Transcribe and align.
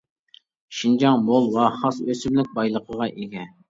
شىنجاڭ 0.77 1.21
مول 1.29 1.47
ۋە 1.59 1.69
خاس 1.79 2.03
ئۆسۈملۈك 2.09 2.53
بايلىقىغا 2.61 3.15
ئىگە. 3.19 3.51